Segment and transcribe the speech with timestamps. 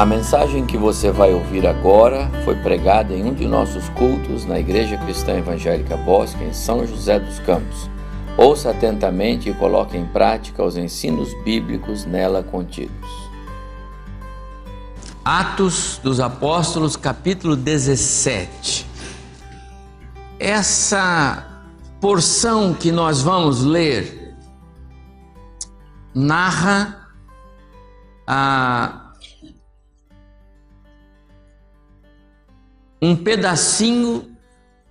[0.00, 4.58] A mensagem que você vai ouvir agora foi pregada em um de nossos cultos na
[4.58, 7.90] Igreja Cristã Evangélica Bosque, em São José dos Campos.
[8.34, 13.10] Ouça atentamente e coloque em prática os ensinos bíblicos nela contidos.
[15.22, 18.86] Atos dos Apóstolos, capítulo 17.
[20.38, 21.46] Essa
[22.00, 24.34] porção que nós vamos ler
[26.14, 27.06] narra
[28.26, 28.99] a
[33.02, 34.36] um pedacinho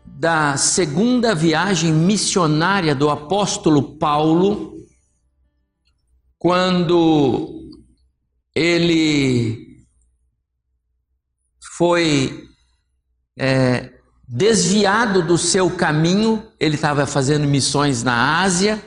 [0.05, 4.75] da segunda viagem missionária do apóstolo Paulo,
[6.37, 7.69] quando
[8.55, 9.85] ele
[11.77, 12.49] foi
[13.37, 13.93] é,
[14.27, 18.83] desviado do seu caminho, ele estava fazendo missões na Ásia,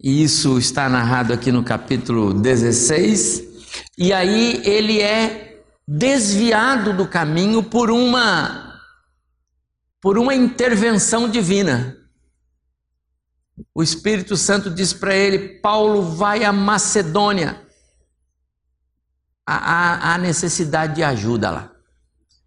[0.00, 3.42] e isso está narrado aqui no capítulo 16,
[3.98, 5.47] e aí ele é
[5.90, 8.78] desviado do caminho por uma
[10.02, 11.96] por uma intervenção divina.
[13.74, 17.66] O Espírito Santo diz para ele: Paulo, vai à Macedônia.
[19.46, 21.72] Há, há necessidade de ajuda lá.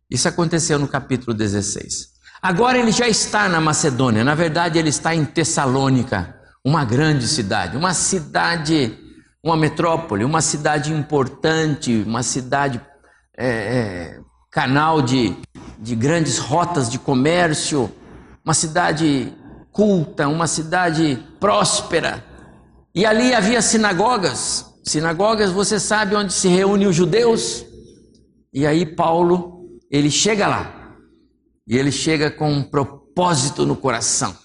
[0.08, 2.12] Isso aconteceu no capítulo 16.
[2.40, 7.76] Agora ele já está na Macedônia, na verdade, ele está em Tessalônica, uma grande cidade,
[7.76, 8.98] uma cidade,
[9.44, 12.80] uma metrópole, uma cidade importante, uma cidade
[13.42, 14.20] é, é,
[14.52, 15.36] canal de,
[15.80, 17.92] de grandes rotas de comércio,
[18.46, 19.34] uma cidade
[19.72, 22.24] culta, uma cidade próspera.
[22.94, 24.66] E ali havia sinagogas.
[24.84, 27.66] Sinagogas, você sabe onde se reúnem os judeus?
[28.54, 30.98] E aí Paulo, ele chega lá.
[31.68, 34.36] E ele chega com um propósito no coração.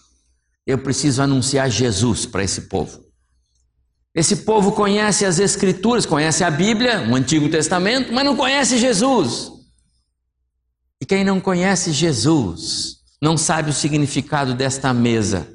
[0.66, 3.05] Eu preciso anunciar Jesus para esse povo.
[4.16, 9.52] Esse povo conhece as Escrituras, conhece a Bíblia, o Antigo Testamento, mas não conhece Jesus.
[10.98, 15.46] E quem não conhece Jesus não sabe o significado desta mesa.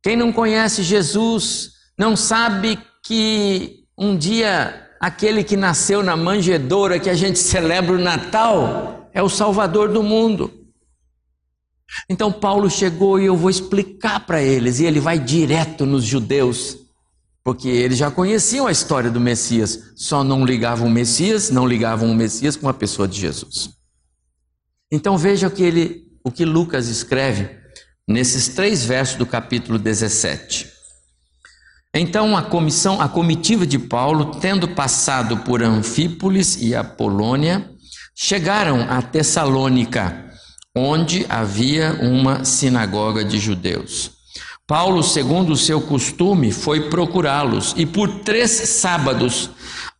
[0.00, 7.10] Quem não conhece Jesus não sabe que um dia aquele que nasceu na manjedoura que
[7.10, 10.52] a gente celebra o Natal é o Salvador do mundo.
[12.08, 16.78] Então Paulo chegou e eu vou explicar para eles, e ele vai direto nos judeus
[17.50, 22.08] porque eles já conheciam a história do Messias, só não ligavam o Messias, não ligavam
[22.08, 23.70] o Messias com a pessoa de Jesus.
[24.88, 27.50] Então veja o que ele, o que Lucas escreve
[28.06, 30.68] nesses três versos do capítulo 17.
[31.92, 37.68] Então a comissão, a comitiva de Paulo, tendo passado por Anfípolis e Apolônia,
[38.14, 40.30] chegaram a Tessalônica,
[40.72, 44.19] onde havia uma sinagoga de judeus.
[44.70, 49.50] Paulo, segundo o seu costume, foi procurá-los e por três sábados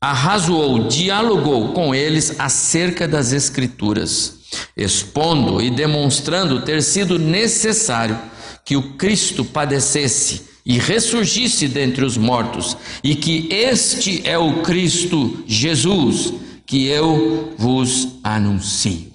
[0.00, 4.34] arrazoou, dialogou com eles acerca das Escrituras,
[4.76, 8.16] expondo e demonstrando ter sido necessário
[8.64, 15.42] que o Cristo padecesse e ressurgisse dentre os mortos, e que este é o Cristo
[15.48, 16.32] Jesus
[16.64, 19.09] que eu vos anuncio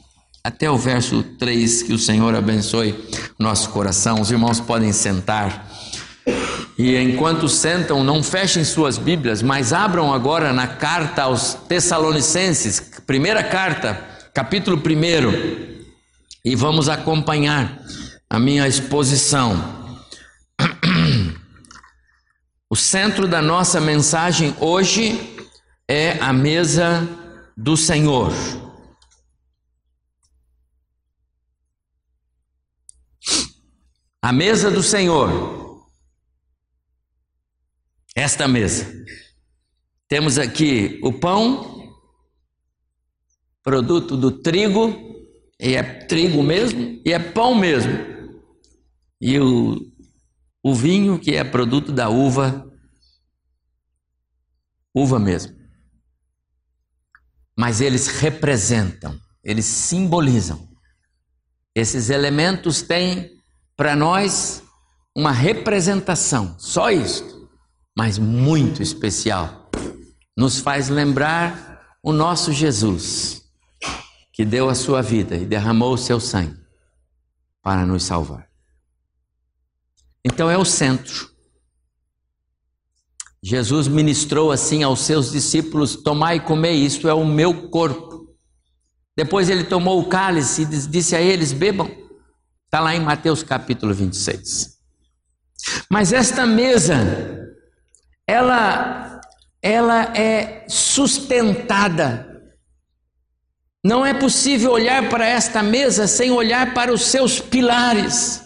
[0.45, 2.93] até o verso 3, que o Senhor abençoe
[3.39, 4.21] nosso coração.
[4.21, 5.67] Os irmãos podem sentar.
[6.77, 13.43] E enquanto sentam, não fechem suas Bíblias, mas abram agora na carta aos Tessalonicenses, primeira
[13.43, 13.99] carta,
[14.35, 15.83] capítulo 1,
[16.45, 17.79] e vamos acompanhar
[18.29, 19.57] a minha exposição.
[22.67, 25.35] O centro da nossa mensagem hoje
[25.87, 27.07] é a mesa
[27.55, 28.33] do Senhor.
[34.25, 35.87] A mesa do Senhor.
[38.15, 38.91] Esta mesa.
[40.07, 41.93] Temos aqui o pão,
[43.61, 44.95] produto do trigo,
[45.59, 47.91] e é trigo mesmo, e é pão mesmo.
[49.21, 49.79] E o,
[50.63, 52.67] o vinho, que é produto da uva,
[54.91, 55.55] uva mesmo.
[57.55, 60.67] Mas eles representam, eles simbolizam.
[61.75, 63.34] Esses elementos têm
[63.75, 64.63] para nós
[65.15, 67.49] uma representação, só isto,
[67.97, 69.69] mas muito especial.
[70.37, 73.43] Nos faz lembrar o nosso Jesus,
[74.33, 76.59] que deu a sua vida e derramou o seu sangue
[77.61, 78.47] para nos salvar.
[80.23, 81.31] Então é o centro.
[83.41, 88.35] Jesus ministrou assim aos seus discípulos: Tomai e comei, isto é o meu corpo.
[89.15, 92.04] Depois ele tomou o cálice e disse a eles: Bebam.
[92.75, 94.77] Está lá em Mateus capítulo 26.
[95.89, 96.93] Mas esta mesa,
[98.27, 99.21] ela,
[99.61, 102.43] ela é sustentada
[103.81, 108.43] Não é possível olhar para esta mesa sem olhar para os seus pilares.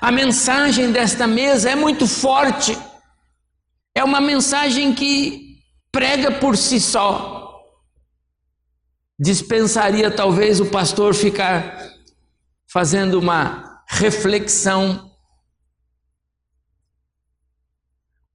[0.00, 2.76] A mensagem desta mesa é muito forte.
[3.94, 5.60] É uma mensagem que
[5.92, 7.56] prega por si só.
[9.16, 11.91] Dispensaria talvez o pastor ficar
[12.72, 15.12] fazendo uma reflexão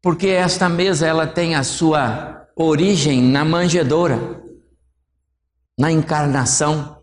[0.02, 4.42] porque esta mesa ela tem a sua origem na manjedoura,
[5.78, 7.02] na encarnação.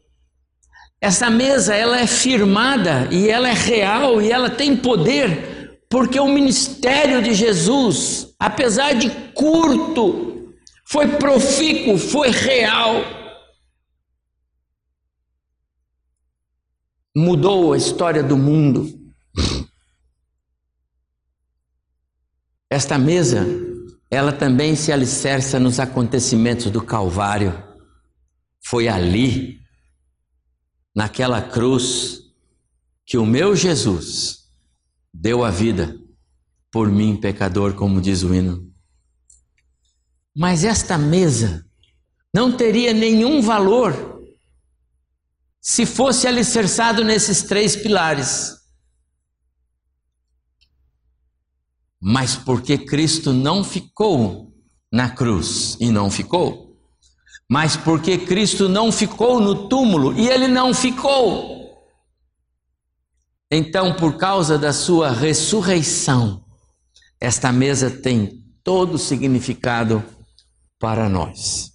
[1.01, 6.29] Essa mesa ela é firmada e ela é real e ela tem poder, porque o
[6.29, 10.55] ministério de Jesus, apesar de curto,
[10.87, 13.24] foi profícuo, foi real.
[17.17, 18.89] Mudou a história do mundo.
[22.69, 23.47] Esta mesa,
[24.11, 27.63] ela também se alicerça nos acontecimentos do Calvário.
[28.65, 29.61] Foi ali,
[30.95, 32.21] naquela cruz,
[33.07, 34.45] que o meu Jesus
[35.13, 35.97] deu a vida
[36.73, 38.69] por mim, pecador, como diz o hino.
[40.35, 41.65] Mas esta mesa
[42.35, 44.14] não teria nenhum valor
[45.65, 48.65] se fosse alicerçado nesses três pilares.
[52.07, 54.53] mas porque Cristo não ficou
[54.93, 56.77] na cruz e não ficou,
[57.51, 61.81] mas porque Cristo não ficou no túmulo e ele não ficou.
[63.51, 66.45] Então, por causa da sua ressurreição,
[67.19, 70.05] esta mesa tem todo o significado
[70.79, 71.73] para nós.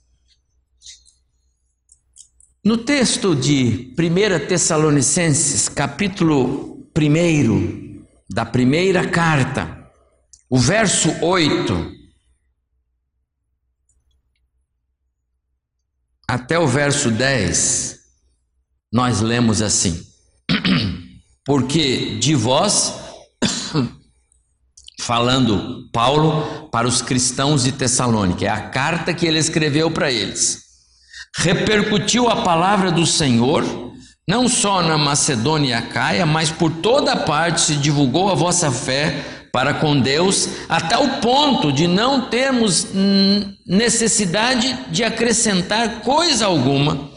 [2.63, 9.89] No texto de 1 Tessalonicenses, capítulo 1, da primeira carta,
[10.49, 11.99] o verso 8
[16.27, 17.97] até o verso 10,
[18.91, 20.05] nós lemos assim:
[21.45, 22.93] Porque de vós,
[24.99, 30.68] falando Paulo para os cristãos de Tessalônica, é a carta que ele escreveu para eles,
[31.37, 33.63] repercutiu a palavra do Senhor,
[34.27, 39.25] não só na Macedônia e Acaia, mas por toda parte se divulgou a vossa fé
[39.51, 42.87] para com Deus, a tal ponto de não termos
[43.65, 47.09] necessidade de acrescentar coisa alguma,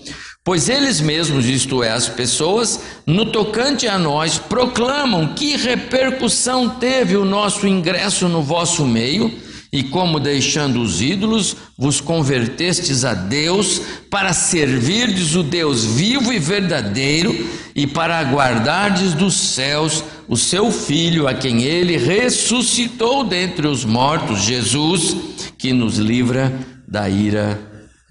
[0.42, 7.16] pois eles mesmos, isto é, as pessoas, no tocante a nós, proclamam que repercussão teve
[7.16, 9.30] o nosso ingresso no vosso meio
[9.72, 13.80] e como deixando os ídolos, vos convertestes a Deus
[14.10, 17.32] para servirdes o Deus vivo e verdadeiro
[17.74, 24.42] e para aguardardes dos céus o seu filho, a quem ele ressuscitou dentre os mortos,
[24.42, 25.16] Jesus,
[25.56, 26.52] que nos livra
[26.86, 27.58] da ira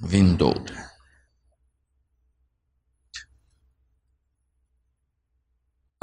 [0.02, 0.82] vindoura.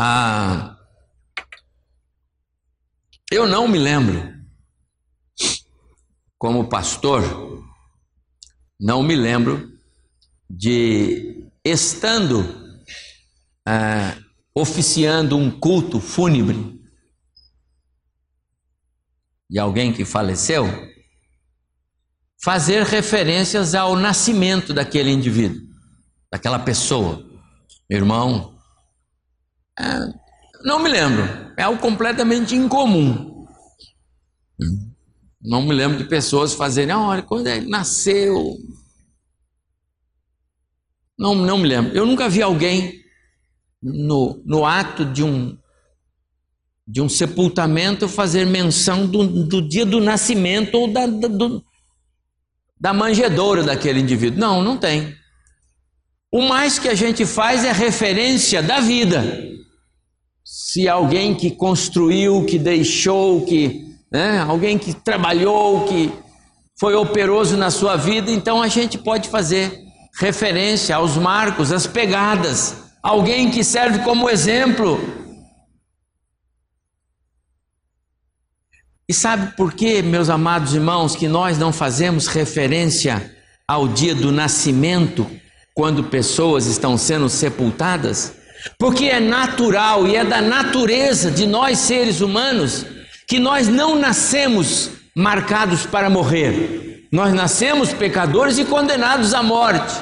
[0.00, 0.76] Ah,
[3.31, 4.27] eu não me lembro
[6.38, 7.23] como pastor,
[8.81, 9.76] não me lembro
[10.49, 12.44] de estando
[13.67, 14.17] ah,
[14.55, 16.79] oficiando um culto fúnebre
[19.50, 20.66] de alguém que faleceu,
[22.42, 25.61] fazer referências ao nascimento daquele indivíduo,
[26.30, 27.26] daquela pessoa.
[27.90, 28.59] Irmão,
[29.78, 30.12] ah,
[30.62, 31.23] não me lembro,
[31.57, 33.47] é algo completamente incomum.
[35.40, 38.57] Não me lembro de pessoas fazerem, ah, olha, quando ele nasceu.
[41.18, 41.97] Não, não me lembro.
[41.97, 43.00] Eu nunca vi alguém
[43.83, 45.57] no, no ato de um,
[46.87, 51.64] de um sepultamento fazer menção do, do dia do nascimento ou da, da, do,
[52.80, 54.40] da manjedoura daquele indivíduo.
[54.40, 55.16] Não, não tem.
[56.30, 59.23] O mais que a gente faz é referência da vida.
[60.45, 64.38] Se alguém que construiu, que deixou, que né?
[64.41, 66.12] alguém que trabalhou, que
[66.79, 69.73] foi operoso na sua vida, então a gente pode fazer
[70.19, 74.99] referência aos marcos, às pegadas, alguém que serve como exemplo.
[79.09, 83.35] E sabe por que, meus amados irmãos, que nós não fazemos referência
[83.67, 85.27] ao dia do nascimento,
[85.75, 88.35] quando pessoas estão sendo sepultadas?
[88.79, 92.85] Porque é natural e é da natureza de nós seres humanos
[93.28, 97.06] que nós não nascemos marcados para morrer.
[97.12, 99.94] Nós nascemos pecadores e condenados à morte.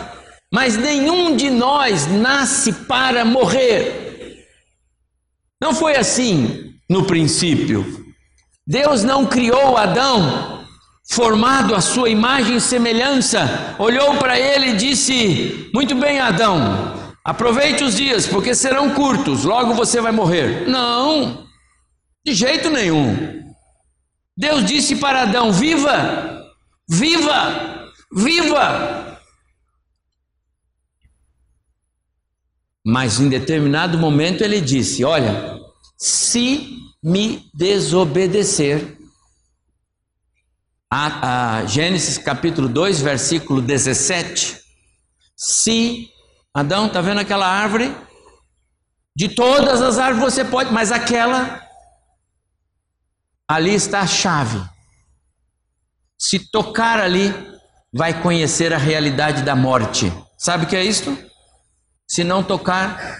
[0.52, 4.46] Mas nenhum de nós nasce para morrer.
[5.60, 8.06] Não foi assim no princípio.
[8.64, 10.64] Deus não criou Adão
[11.08, 17.84] formado à sua imagem e semelhança, olhou para ele e disse: Muito bem, Adão, aproveite
[17.84, 20.68] os dias, porque serão curtos, logo você vai morrer.
[20.68, 21.45] Não,
[22.26, 23.54] de jeito nenhum.
[24.36, 26.44] Deus disse para Adão: Viva,
[26.88, 29.20] viva, viva.
[32.84, 35.56] Mas em determinado momento ele disse: Olha,
[35.96, 38.98] se me desobedecer,
[40.90, 44.60] a, a Gênesis capítulo 2, versículo 17.
[45.36, 46.08] Se
[46.52, 47.94] Adão, está vendo aquela árvore?
[49.14, 51.65] De todas as árvores você pode, mas aquela,
[53.48, 54.60] ali está a chave.
[56.18, 57.34] Se tocar ali,
[57.92, 60.12] vai conhecer a realidade da morte.
[60.36, 61.16] Sabe o que é isto?
[62.08, 63.18] Se não tocar,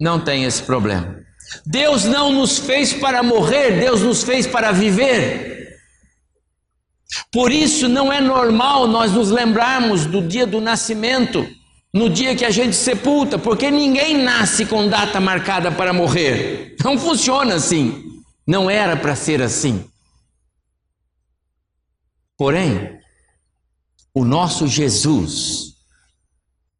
[0.00, 1.20] não tem esse problema.
[1.66, 5.50] Deus não nos fez para morrer, Deus nos fez para viver.
[7.32, 11.46] Por isso não é normal nós nos lembrarmos do dia do nascimento,
[11.92, 16.76] no dia que a gente sepulta, porque ninguém nasce com data marcada para morrer.
[16.84, 18.09] Não funciona assim.
[18.50, 19.88] Não era para ser assim.
[22.36, 23.00] Porém,
[24.12, 25.76] o nosso Jesus,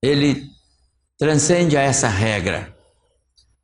[0.03, 0.51] ele
[1.17, 2.77] transcende a essa regra.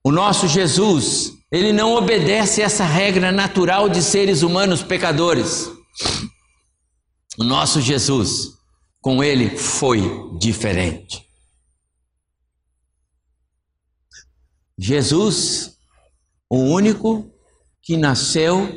[0.04, 5.68] O nosso Jesus, ele não obedece essa regra natural de seres humanos pecadores.
[7.36, 8.52] O nosso Jesus,
[9.00, 10.00] com ele foi
[10.38, 11.28] diferente.
[14.78, 15.76] Jesus,
[16.48, 17.32] o único
[17.86, 18.68] que nasceu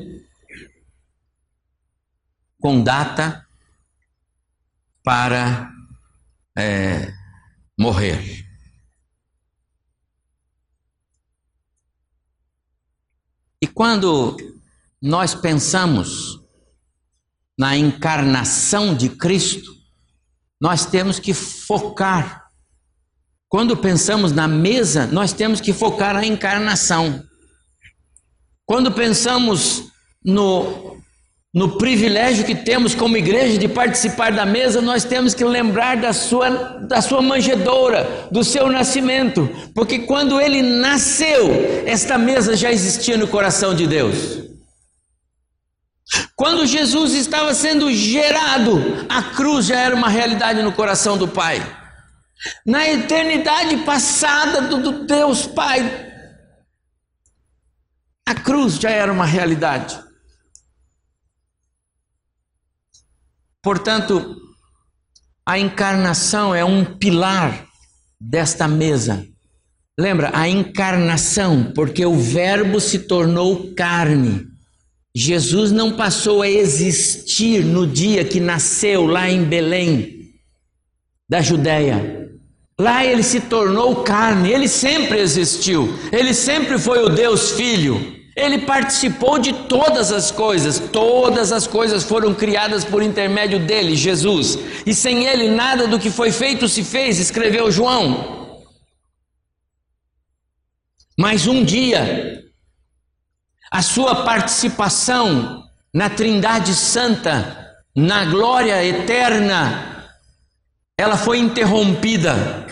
[2.59, 3.43] com data
[5.03, 5.71] para
[6.55, 7.11] é,
[7.75, 8.45] morrer.
[13.59, 14.37] E quando
[15.01, 16.39] nós pensamos
[17.57, 19.75] na encarnação de Cristo,
[20.61, 22.47] nós temos que focar.
[23.47, 27.27] Quando pensamos na mesa, nós temos que focar na encarnação.
[28.69, 29.85] Quando pensamos
[30.23, 31.01] no,
[31.51, 36.13] no privilégio que temos como igreja de participar da mesa, nós temos que lembrar da
[36.13, 36.51] sua,
[36.87, 41.49] da sua manjedoura, do seu nascimento, porque quando ele nasceu,
[41.87, 44.37] esta mesa já existia no coração de Deus.
[46.35, 51.59] Quando Jesus estava sendo gerado, a cruz já era uma realidade no coração do Pai.
[52.63, 56.08] Na eternidade passada do, Deus Pai,
[58.29, 59.99] a cruz já era uma realidade.
[63.59, 64.35] Portanto,
[65.43, 67.65] a encarnação é um pilar
[68.21, 69.25] desta mesa.
[69.99, 74.45] Lembra, a encarnação, porque o Verbo se tornou carne.
[75.15, 80.35] Jesus não passou a existir no dia que nasceu lá em Belém,
[81.27, 82.29] da Judéia.
[82.79, 88.18] Lá ele se tornou carne, ele sempre existiu, ele sempre foi o Deus Filho.
[88.39, 94.57] Ele participou de todas as coisas, todas as coisas foram criadas por intermédio dele, Jesus.
[94.85, 98.63] E sem ele nada do que foi feito se fez, escreveu João.
[101.17, 102.41] Mas um dia,
[103.69, 110.07] a sua participação na Trindade Santa, na glória eterna,
[110.97, 112.68] ela foi interrompida.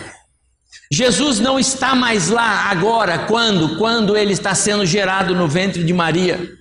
[0.91, 3.77] Jesus não está mais lá agora, quando?
[3.77, 6.57] Quando ele está sendo gerado no ventre de Maria.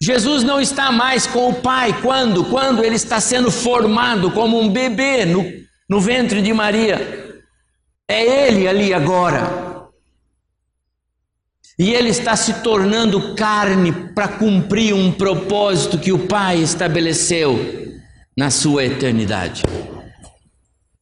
[0.00, 2.44] Jesus não está mais com o Pai, quando?
[2.44, 5.44] Quando ele está sendo formado como um bebê no,
[5.88, 7.42] no ventre de Maria.
[8.08, 9.66] É ele ali agora.
[11.78, 17.58] E ele está se tornando carne para cumprir um propósito que o Pai estabeleceu
[18.36, 19.62] na sua eternidade.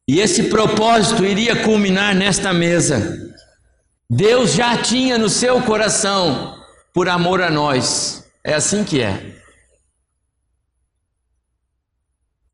[0.07, 3.35] E esse propósito iria culminar nesta mesa.
[4.09, 8.31] Deus já tinha no seu coração por amor a nós.
[8.45, 9.35] É assim que é.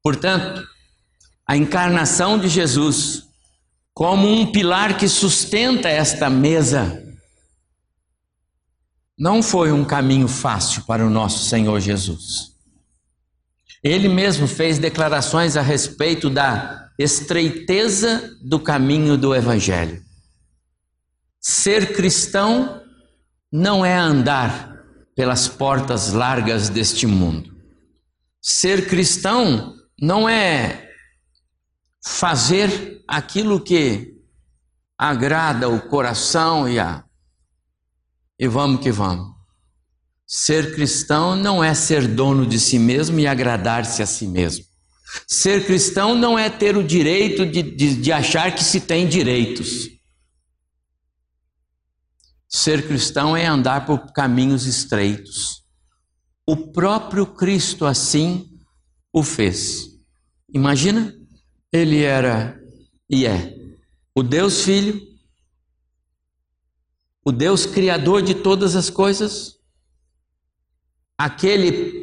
[0.02, 0.64] Portanto,
[1.47, 3.28] a encarnação de Jesus
[3.92, 7.04] como um pilar que sustenta esta mesa
[9.19, 12.54] não foi um caminho fácil para o nosso Senhor Jesus.
[13.83, 20.04] Ele mesmo fez declarações a respeito da estreiteza do caminho do Evangelho.
[21.40, 22.83] Ser cristão
[23.50, 24.85] não é andar
[25.16, 27.57] pelas portas largas deste mundo.
[28.42, 30.90] Ser cristão não é
[32.04, 34.14] fazer aquilo que
[34.99, 37.02] agrada o coração e a
[38.38, 39.35] e vamos que vamos.
[40.26, 44.69] Ser cristão não é ser dono de si mesmo e agradar-se a si mesmo.
[45.26, 49.88] Ser cristão não é ter o direito de, de, de achar que se tem direitos.
[52.48, 55.62] Ser cristão é andar por caminhos estreitos.
[56.46, 58.50] O próprio Cristo assim
[59.12, 59.86] o fez.
[60.52, 61.14] Imagina,
[61.72, 62.60] ele era
[63.08, 63.56] e é
[64.14, 65.00] o Deus Filho,
[67.24, 69.56] o Deus Criador de todas as coisas,
[71.16, 72.00] aquele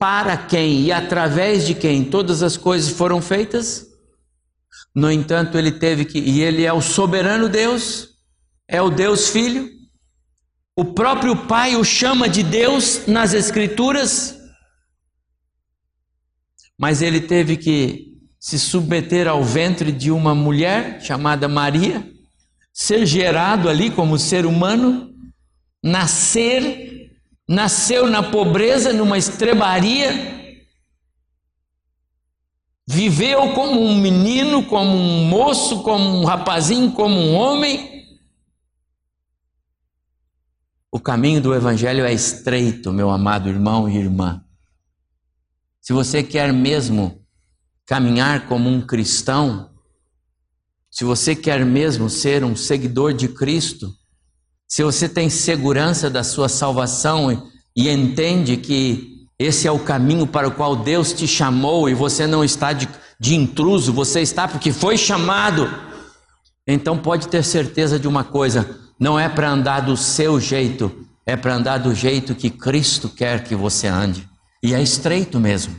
[0.00, 3.86] para quem e através de quem todas as coisas foram feitas.
[4.94, 8.08] No entanto, ele teve que, e ele é o soberano Deus,
[8.66, 9.68] é o Deus Filho.
[10.74, 14.40] O próprio Pai o chama de Deus nas Escrituras,
[16.78, 22.10] mas ele teve que se submeter ao ventre de uma mulher chamada Maria,
[22.72, 25.12] ser gerado ali como ser humano,
[25.84, 26.99] nascer
[27.50, 30.08] nasceu na pobreza, numa estrebaria,
[32.88, 38.06] viveu como um menino, como um moço, como um rapazinho, como um homem.
[40.92, 44.44] O caminho do Evangelho é estreito, meu amado irmão e irmã.
[45.80, 47.26] Se você quer mesmo
[47.84, 49.74] caminhar como um cristão,
[50.88, 53.92] se você quer mesmo ser um seguidor de Cristo,
[54.70, 60.46] se você tem segurança da sua salvação e entende que esse é o caminho para
[60.46, 64.72] o qual Deus te chamou e você não está de, de intruso, você está porque
[64.72, 65.68] foi chamado,
[66.64, 71.34] então pode ter certeza de uma coisa: não é para andar do seu jeito, é
[71.34, 74.28] para andar do jeito que Cristo quer que você ande.
[74.62, 75.74] E é estreito mesmo.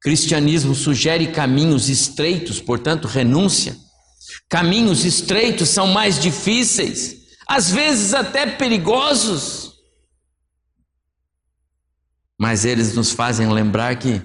[0.00, 3.76] Cristianismo sugere caminhos estreitos, portanto, renúncia.
[4.48, 7.15] Caminhos estreitos são mais difíceis
[7.46, 9.76] às vezes até perigosos,
[12.38, 14.20] mas eles nos fazem lembrar que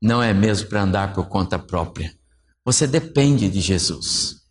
[0.00, 2.16] não é mesmo para andar por conta própria.
[2.64, 4.42] Você depende de Jesus.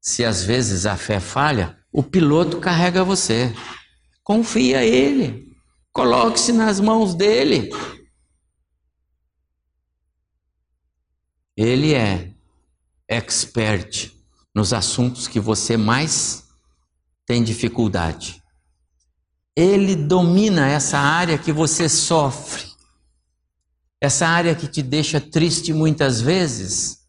[0.00, 3.54] Se às vezes a fé falha, o piloto carrega você.
[4.24, 5.54] Confia ele.
[5.92, 7.70] Coloque-se nas mãos dele.
[11.56, 12.34] Ele é
[13.06, 14.19] expert
[14.54, 16.44] nos assuntos que você mais
[17.26, 18.42] tem dificuldade.
[19.54, 22.64] Ele domina essa área que você sofre,
[24.00, 27.00] essa área que te deixa triste muitas vezes.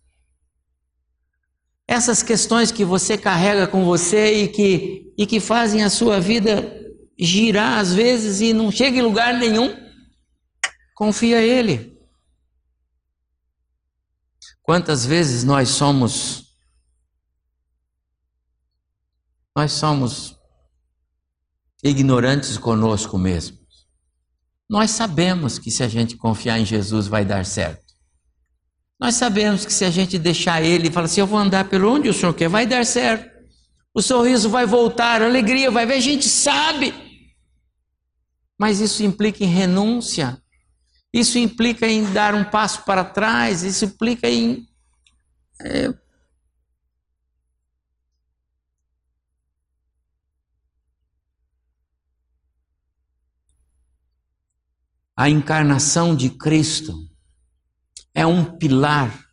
[1.88, 6.80] Essas questões que você carrega com você e que, e que fazem a sua vida
[7.18, 9.76] girar às vezes e não chega em lugar nenhum,
[10.96, 11.98] confia Ele.
[14.62, 16.51] Quantas vezes nós somos
[19.56, 20.38] Nós somos
[21.84, 23.60] ignorantes conosco mesmos.
[24.70, 27.92] Nós sabemos que se a gente confiar em Jesus vai dar certo.
[29.00, 31.92] Nós sabemos que se a gente deixar Ele e falar assim, eu vou andar pelo
[31.92, 33.30] onde o Senhor quer, vai dar certo.
[33.94, 36.94] O sorriso vai voltar, a alegria vai ver, a gente sabe.
[38.58, 40.42] Mas isso implica em renúncia.
[41.12, 44.66] Isso implica em dar um passo para trás, isso implica em
[45.62, 45.94] é,
[55.16, 56.94] a encarnação de Cristo
[58.14, 59.26] é um pilar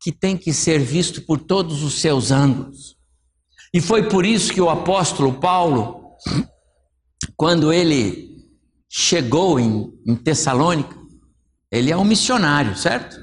[0.00, 2.96] que tem que ser visto por todos os seus ângulos.
[3.72, 6.12] E foi por isso que o apóstolo Paulo,
[7.36, 8.46] quando ele
[8.88, 10.96] chegou em, em Tessalônica,
[11.72, 13.18] ele é um missionário, certo?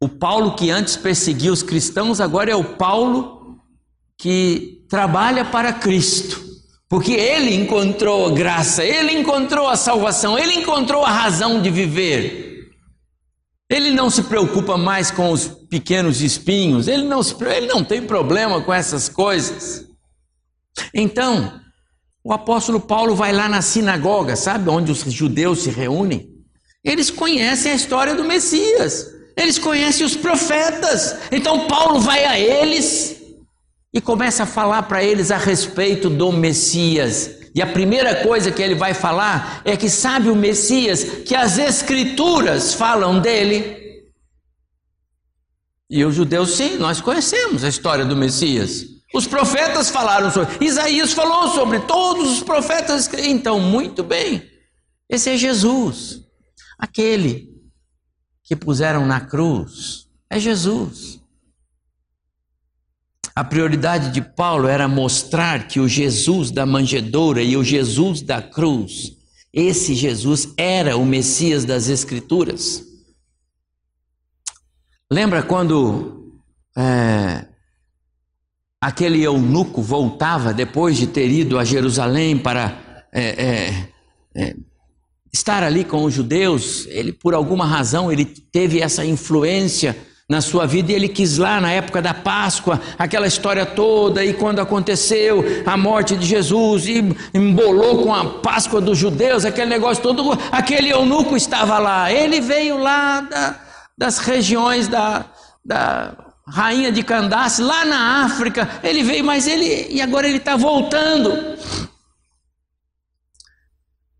[0.00, 3.58] O Paulo que antes perseguia os cristãos, agora é o Paulo
[4.18, 6.47] que trabalha para Cristo.
[6.88, 12.70] Porque ele encontrou graça, ele encontrou a salvação, ele encontrou a razão de viver.
[13.70, 18.00] Ele não se preocupa mais com os pequenos espinhos, ele não, se, ele não tem
[18.00, 19.86] problema com essas coisas.
[20.94, 21.60] Então,
[22.24, 26.30] o apóstolo Paulo vai lá na sinagoga, sabe, onde os judeus se reúnem.
[26.82, 31.16] Eles conhecem a história do Messias, eles conhecem os profetas.
[31.30, 33.17] Então, Paulo vai a eles
[33.98, 37.30] e começa a falar para eles a respeito do Messias.
[37.52, 41.58] E a primeira coisa que ele vai falar é que sabe o Messias que as
[41.58, 44.06] Escrituras falam dele.
[45.90, 48.84] E os judeus, sim, nós conhecemos a história do Messias.
[49.12, 53.10] Os profetas falaram sobre, Isaías falou sobre, todos os profetas.
[53.14, 54.48] Então, muito bem,
[55.08, 56.20] esse é Jesus,
[56.78, 57.48] aquele
[58.44, 61.17] que puseram na cruz, é Jesus.
[63.38, 68.42] A prioridade de Paulo era mostrar que o Jesus da manjedoura e o Jesus da
[68.42, 69.12] cruz,
[69.52, 72.82] esse Jesus era o Messias das Escrituras.
[75.08, 76.32] Lembra quando
[76.76, 77.46] é,
[78.80, 83.88] aquele eunuco voltava depois de ter ido a Jerusalém para é, é,
[84.34, 84.56] é,
[85.32, 86.86] estar ali com os judeus?
[86.86, 89.96] Ele, por alguma razão, ele teve essa influência
[90.28, 94.34] na sua vida e ele quis lá na época da Páscoa, aquela história toda, e
[94.34, 96.98] quando aconteceu a morte de Jesus, e
[97.32, 102.76] embolou com a Páscoa dos judeus, aquele negócio todo, aquele eunuco estava lá, ele veio
[102.76, 103.58] lá da,
[103.96, 105.24] das regiões da,
[105.64, 106.14] da
[106.46, 111.56] rainha de Candace, lá na África, ele veio, mas ele, e agora ele está voltando.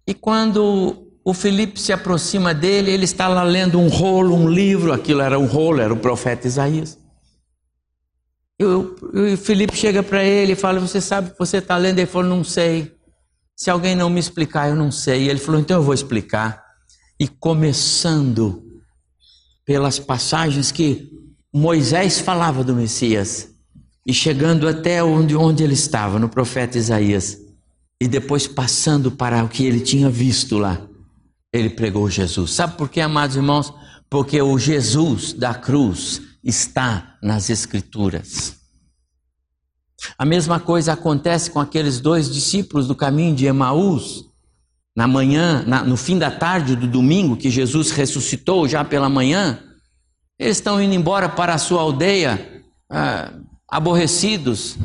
[0.07, 4.95] E quando o Felipe se aproxima dele, ele está lá lendo um rolo, um livro,
[4.95, 6.99] aquilo era um rolo, era o profeta Isaías.
[8.59, 8.97] E o,
[9.37, 11.99] Felipe chega para ele e fala: Você sabe o que você está lendo?
[11.99, 12.95] Ele falou: Não sei.
[13.55, 15.25] Se alguém não me explicar, eu não sei.
[15.25, 16.65] E ele falou: Então eu vou explicar.
[17.21, 18.63] E começando
[19.67, 21.13] pelas passagens que
[21.53, 23.51] Moisés falava do Messias,
[24.07, 27.37] e chegando até onde, onde ele estava, no profeta Isaías,
[28.01, 30.89] e depois passando para o que ele tinha visto lá
[31.53, 32.53] ele pregou Jesus.
[32.53, 33.73] Sabe por quê, amados irmãos?
[34.11, 38.57] Porque o Jesus da cruz está nas Escrituras.
[40.17, 44.25] A mesma coisa acontece com aqueles dois discípulos do caminho de Emaús.
[44.97, 49.63] Na manhã, na, no fim da tarde do domingo, que Jesus ressuscitou já pela manhã,
[50.39, 52.65] eles estão indo embora para a sua aldeia.
[52.91, 53.33] Ah,
[53.71, 54.77] aborrecidos,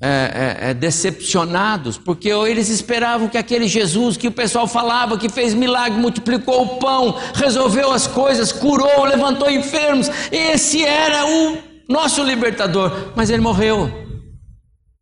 [0.00, 5.28] é, é, é, decepcionados, porque eles esperavam que aquele Jesus que o pessoal falava, que
[5.28, 12.24] fez milagre, multiplicou o pão, resolveu as coisas, curou, levantou enfermos, esse era o nosso
[12.24, 13.88] libertador, mas ele morreu.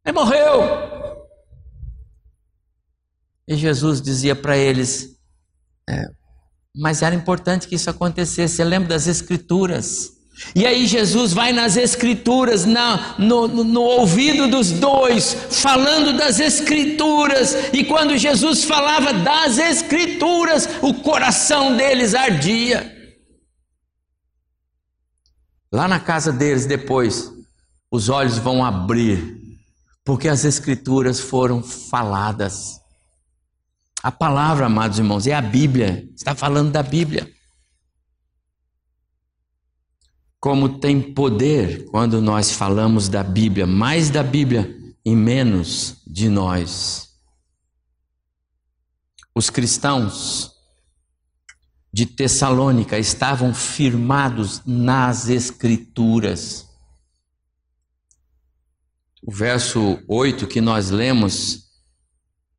[0.05, 0.91] Ele morreu.
[3.49, 5.17] E Jesus dizia para eles:
[5.89, 6.05] é,
[6.77, 8.57] mas era importante que isso acontecesse.
[8.57, 10.20] Você lembra das Escrituras?
[10.55, 16.41] E aí Jesus vai nas escrituras, na, no, no, no, ouvido dos dois, falando das
[16.41, 17.55] escrituras.
[17.73, 22.97] E quando Jesus falava das escrituras, o coração deles ardia.
[25.73, 27.31] Lá na casa deles, depois,
[27.91, 29.39] os olhos vão abrir,
[30.05, 32.81] porque as escrituras foram faladas.
[34.03, 37.31] A palavra, amados irmãos, é a Bíblia, está falando da Bíblia
[40.41, 44.75] como tem poder quando nós falamos da Bíblia, mais da Bíblia
[45.05, 47.11] e menos de nós.
[49.35, 50.53] Os cristãos
[51.93, 56.67] de Tessalônica estavam firmados nas Escrituras.
[59.23, 61.67] O verso 8 que nós lemos,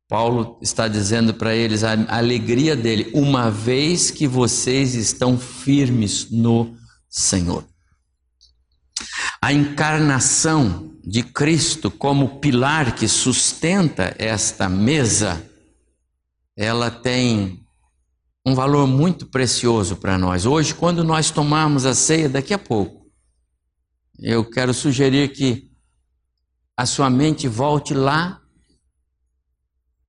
[0.06, 6.76] Paulo está dizendo para eles a alegria dele, uma vez que vocês estão firmes no
[7.08, 7.71] Senhor.
[9.44, 15.44] A encarnação de Cristo como pilar que sustenta esta mesa,
[16.56, 17.66] ela tem
[18.46, 20.46] um valor muito precioso para nós.
[20.46, 23.10] Hoje, quando nós tomarmos a ceia, daqui a pouco,
[24.16, 25.72] eu quero sugerir que
[26.76, 28.40] a sua mente volte lá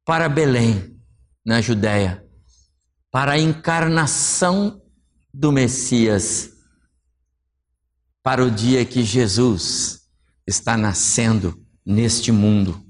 [0.06, 0.96] para Belém,
[1.44, 2.24] na Judéia,
[3.10, 4.80] para a encarnação
[5.34, 6.53] do Messias
[8.24, 10.08] para o dia que Jesus
[10.48, 12.82] está nascendo neste mundo.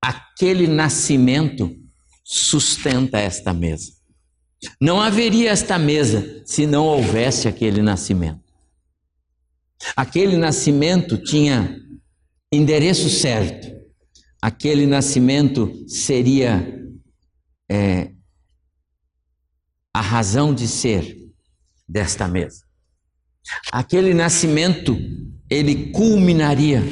[0.00, 1.76] Aquele nascimento
[2.24, 3.92] sustenta esta mesa.
[4.80, 8.44] Não haveria esta mesa se não houvesse aquele nascimento.
[9.96, 11.76] Aquele nascimento tinha
[12.52, 13.68] endereço certo.
[14.40, 16.78] Aquele nascimento seria
[17.70, 18.12] é,
[19.92, 21.19] a razão de ser
[21.90, 22.64] desta mesa.
[23.72, 24.96] Aquele nascimento,
[25.48, 26.82] ele culminaria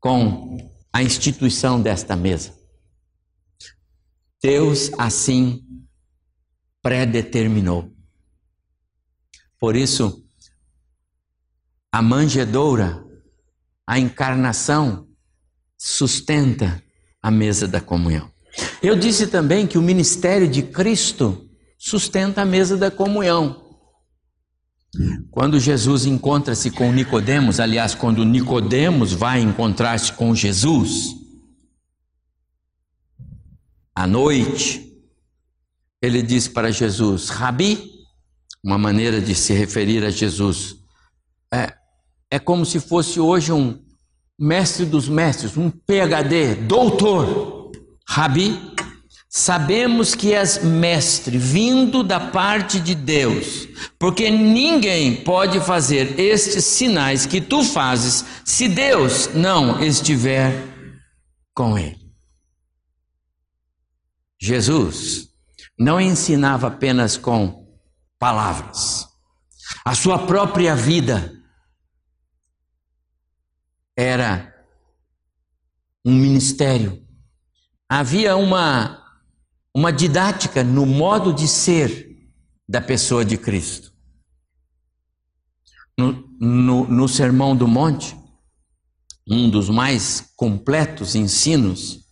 [0.00, 0.58] com
[0.92, 2.52] a instituição desta mesa.
[4.42, 5.64] Deus assim
[6.82, 7.90] predeterminou.
[9.58, 10.22] Por isso,
[11.90, 13.02] a manjedoura,
[13.86, 15.08] a encarnação,
[15.78, 16.82] sustenta
[17.22, 18.30] a mesa da comunhão.
[18.82, 23.63] Eu disse também que o ministério de Cristo sustenta a mesa da comunhão.
[25.30, 31.14] Quando Jesus encontra-se com Nicodemos, aliás, quando Nicodemos vai encontrar-se com Jesus,
[33.94, 34.92] à noite,
[36.02, 37.90] ele diz para Jesus, Rabi,
[38.62, 40.76] uma maneira de se referir a Jesus,
[41.52, 41.74] é,
[42.30, 43.82] é como se fosse hoje um
[44.38, 47.70] mestre dos mestres, um PhD, doutor,
[48.06, 48.73] Rabi,
[49.36, 53.66] sabemos que és mestre, vindo da parte de Deus,
[53.98, 60.52] porque ninguém pode fazer estes sinais que tu fazes se Deus não estiver
[61.52, 61.98] com ele.
[64.40, 65.30] Jesus
[65.76, 67.66] não ensinava apenas com
[68.16, 69.08] palavras,
[69.84, 71.42] a sua própria vida
[73.96, 74.54] era
[76.04, 77.04] um ministério.
[77.88, 79.03] Havia uma,
[79.74, 82.30] uma didática no modo de ser
[82.68, 83.92] da pessoa de Cristo.
[85.98, 88.16] No, no, no Sermão do Monte,
[89.28, 92.04] um dos mais completos ensinos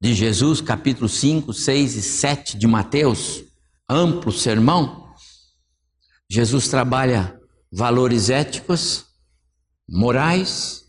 [0.00, 3.44] de Jesus, capítulo 5, 6 e 7 de Mateus,
[3.88, 5.14] amplo sermão,
[6.30, 7.38] Jesus trabalha
[7.72, 9.06] valores éticos,
[9.88, 10.84] morais,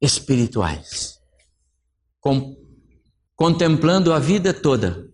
[0.00, 1.18] espirituais,
[2.20, 2.56] com,
[3.36, 5.07] contemplando a vida toda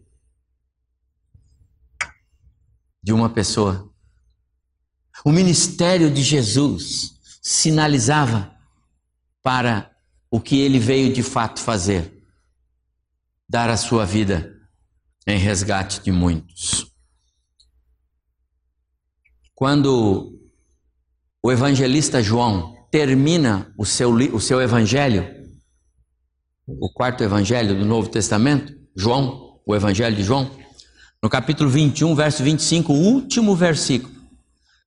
[3.05, 3.93] de uma pessoa.
[5.23, 8.51] O ministério de Jesus sinalizava
[9.43, 9.95] para
[10.31, 12.25] o que ele veio de fato fazer:
[13.47, 14.59] dar a sua vida
[15.27, 16.91] em resgate de muitos.
[19.55, 20.41] Quando
[21.43, 25.45] o evangelista João termina o seu, o seu evangelho,
[26.67, 30.51] o quarto evangelho do Novo Testamento, João, o evangelho de João,
[31.25, 34.13] no capítulo 21, verso 25, o último versículo,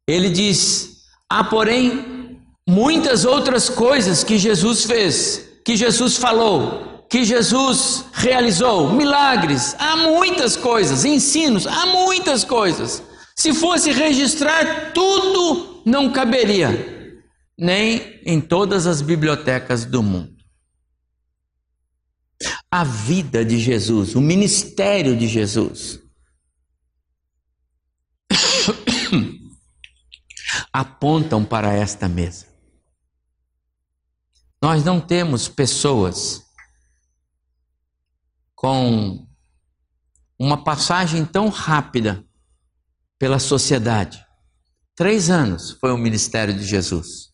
[0.08, 0.98] ele diz:
[1.28, 9.76] Há, porém, muitas outras coisas que Jesus fez, que Jesus falou, que Jesus realizou, milagres,
[9.80, 13.02] há muitas coisas, ensinos, há muitas coisas.
[13.36, 17.20] Se fosse registrar tudo, não caberia
[17.58, 20.38] nem em todas as bibliotecas do mundo.
[22.70, 26.06] A vida de Jesus, o ministério de Jesus,
[30.72, 32.48] apontam para esta mesa.
[34.62, 36.44] Nós não temos pessoas
[38.56, 39.28] com
[40.40, 42.26] uma passagem tão rápida
[43.20, 44.26] pela sociedade.
[44.96, 47.32] Três anos foi o ministério de Jesus.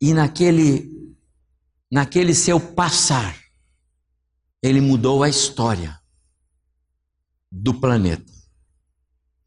[0.00, 0.90] E naquele,
[1.90, 3.38] naquele seu passar,
[4.62, 6.00] ele mudou a história
[7.50, 8.31] do planeta,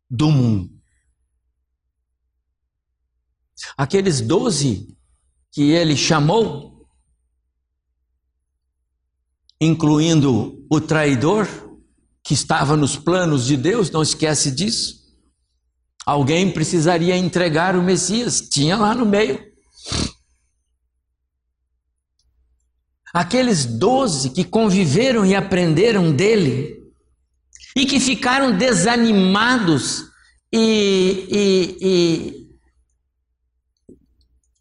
[0.09, 0.69] do mundo.
[3.77, 4.97] Aqueles doze
[5.51, 6.87] que ele chamou,
[9.59, 11.47] incluindo o traidor,
[12.23, 15.05] que estava nos planos de Deus, não esquece disso.
[16.05, 19.55] Alguém precisaria entregar o Messias, tinha lá no meio.
[23.15, 26.84] aqueles doze que conviveram e aprenderam dele
[27.75, 30.05] e que ficaram desanimados
[30.51, 32.47] e, e, e,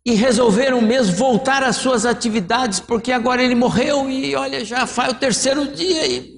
[0.05, 5.12] e resolveram mesmo voltar às suas atividades, porque agora ele morreu e olha, já faz
[5.12, 6.07] o terceiro dia.
[6.07, 6.35] E...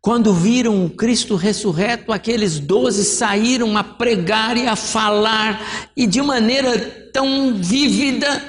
[0.00, 6.20] Quando viram o Cristo ressurreto, aqueles doze saíram a pregar e a falar, e de
[6.20, 6.76] maneira
[7.12, 8.42] tão vívida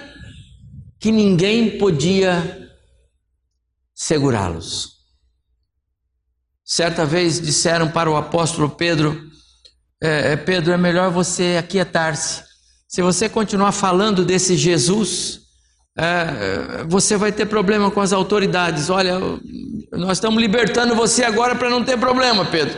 [0.99, 2.71] que ninguém podia
[3.93, 4.96] segurá-los.
[6.69, 9.31] Certa vez disseram para o apóstolo Pedro:
[10.03, 12.43] é, é, Pedro, é melhor você aquietar-se.
[12.85, 15.43] Se você continuar falando desse Jesus,
[15.97, 18.89] é, você vai ter problema com as autoridades.
[18.89, 19.17] Olha,
[19.93, 22.77] nós estamos libertando você agora para não ter problema, Pedro.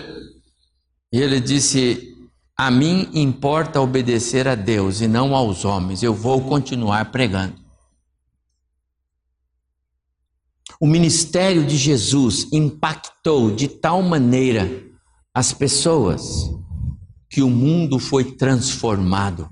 [1.11, 2.15] E ele disse:
[2.55, 6.03] A mim importa obedecer a Deus e não aos homens.
[6.03, 7.58] Eu vou continuar pregando.
[10.79, 14.69] O ministério de Jesus impactou de tal maneira
[15.33, 16.49] as pessoas
[17.29, 19.49] que o mundo foi transformado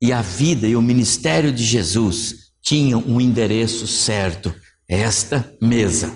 [0.00, 4.54] e a vida e o ministério de Jesus tinham um endereço certo:
[4.86, 6.14] esta mesa.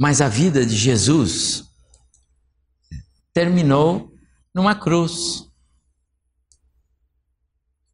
[0.00, 1.64] Mas a vida de Jesus
[3.34, 4.14] terminou
[4.54, 5.47] numa cruz.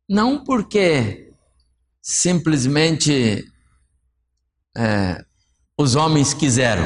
[0.08, 1.32] Não porque
[2.02, 3.44] simplesmente
[4.76, 5.24] é,
[5.78, 6.84] os homens quiseram.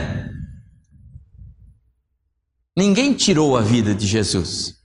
[2.76, 4.78] Ninguém tirou a vida de Jesus.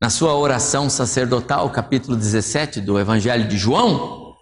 [0.00, 4.34] Na sua oração sacerdotal, capítulo 17 do Evangelho de João,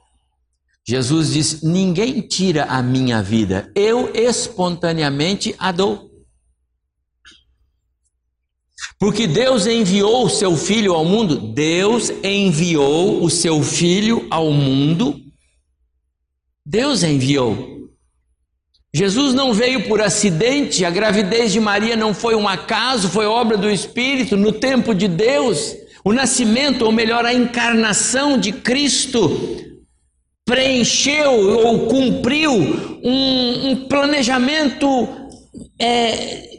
[0.86, 6.07] Jesus diz: Ninguém tira a minha vida, eu espontaneamente a dou.
[8.98, 15.20] Porque Deus enviou o seu filho ao mundo, Deus enviou o seu filho ao mundo,
[16.66, 17.78] Deus enviou.
[18.92, 23.56] Jesus não veio por acidente, a gravidez de Maria não foi um acaso, foi obra
[23.56, 25.76] do Espírito no tempo de Deus.
[26.04, 29.56] O nascimento, ou melhor, a encarnação de Cristo,
[30.44, 32.52] preencheu ou cumpriu
[33.04, 35.08] um, um planejamento
[35.78, 36.57] é,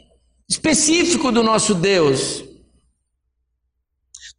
[0.50, 2.44] específico do nosso Deus.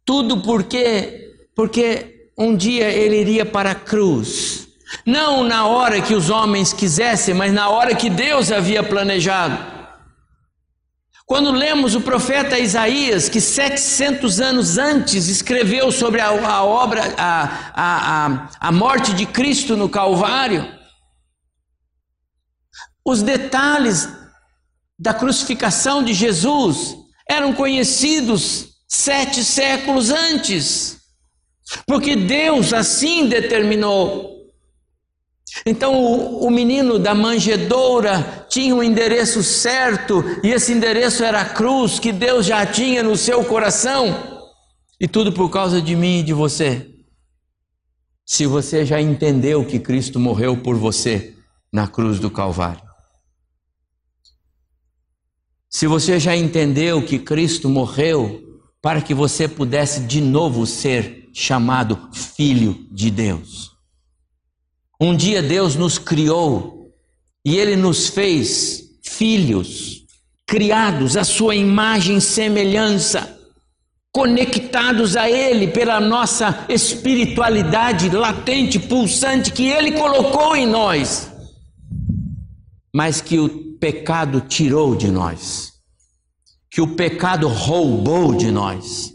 [0.05, 4.61] Tudo porque, porque um dia ele iria para a cruz
[5.05, 9.71] não na hora que os homens quisessem, mas na hora que Deus havia planejado.
[11.25, 17.71] Quando lemos o profeta Isaías, que 700 anos antes escreveu sobre a, a obra, a,
[17.73, 20.69] a, a morte de Cristo no Calvário,
[23.05, 24.09] os detalhes
[25.01, 26.95] da crucificação de Jesus
[27.27, 30.99] eram conhecidos sete séculos antes,
[31.87, 34.29] porque Deus assim determinou.
[35.65, 41.49] Então o, o, menino da manjedoura tinha um endereço certo, e esse endereço era a
[41.49, 44.51] cruz que Deus já tinha no seu coração,
[44.99, 46.87] e tudo por causa de mim e de você.
[48.23, 51.35] Se você já entendeu que Cristo morreu por você
[51.73, 52.90] na cruz do Calvário.
[55.71, 62.09] Se você já entendeu que Cristo morreu para que você pudesse de novo ser chamado
[62.11, 63.71] filho de Deus.
[64.99, 66.93] Um dia Deus nos criou
[67.45, 70.03] e Ele nos fez filhos,
[70.45, 73.39] criados à Sua imagem e semelhança,
[74.11, 81.31] conectados a Ele pela nossa espiritualidade latente, pulsante que Ele colocou em nós,
[82.93, 85.73] mas que o pecado tirou de nós,
[86.69, 89.11] que o pecado roubou de nós.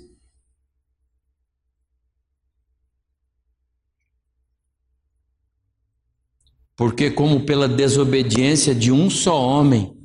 [6.76, 9.96] Porque, como pela desobediência de um só homem,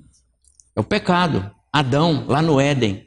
[0.75, 3.03] é o pecado, Adão, lá no Éden,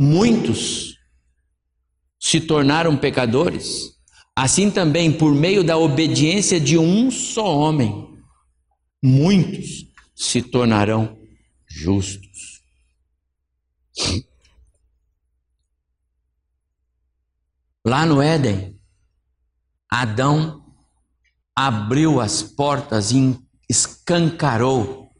[0.00, 0.94] muitos
[2.18, 3.92] se tornaram pecadores,
[4.34, 8.07] assim também por meio da obediência de um só homem,
[9.02, 11.18] muitos se tornarão
[11.66, 12.62] justos.
[17.84, 18.78] Lá no Éden,
[19.90, 20.62] Adão
[21.56, 25.10] abriu as portas e escancarou.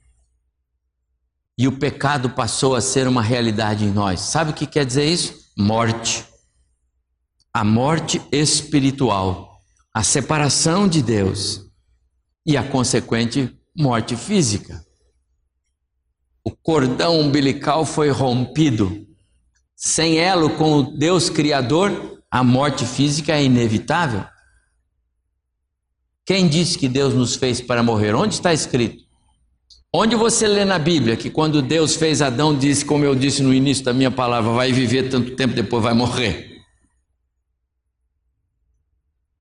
[1.56, 4.20] E o pecado passou a ser uma realidade em nós.
[4.20, 5.34] Sabe o que quer dizer isso?
[5.56, 6.24] Morte.
[7.52, 9.60] A morte espiritual,
[9.92, 11.62] a separação de Deus
[12.46, 14.84] e a consequente morte física.
[16.42, 19.06] O cordão umbilical foi rompido.
[19.76, 24.24] Sem elo com o Deus Criador, a morte física é inevitável.
[26.26, 28.14] Quem disse que Deus nos fez para morrer?
[28.14, 29.04] Onde está escrito?
[29.94, 33.54] Onde você lê na Bíblia que quando Deus fez Adão, disse, como eu disse no
[33.54, 36.62] início da minha palavra, vai viver tanto tempo, depois vai morrer?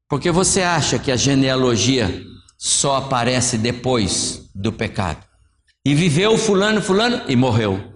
[0.07, 2.23] Porque você acha que a genealogia
[2.57, 5.25] só aparece depois do pecado?
[5.85, 7.93] E viveu fulano, fulano e morreu.